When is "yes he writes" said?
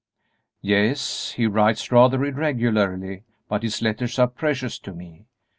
0.63-1.91